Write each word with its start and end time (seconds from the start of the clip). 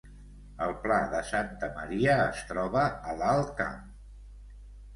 El 0.67 0.71
Pla 0.85 0.97
de 1.11 1.19
Santa 1.31 1.69
Maria 1.75 2.17
es 2.23 2.41
troba 2.53 2.89
a 3.13 3.17
l’Alt 3.23 3.55
Camp 3.63 3.79